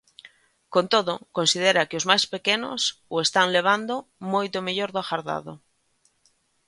[0.73, 2.81] Con todo, considera que os máis pequenos
[3.13, 3.95] o están levando
[4.33, 5.53] "moito mellor do agardado".